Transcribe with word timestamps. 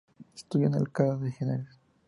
Estudió 0.35 0.65
en 0.65 0.73
Alcalá 0.73 1.15
de 1.15 1.31
Henares. 1.39 1.79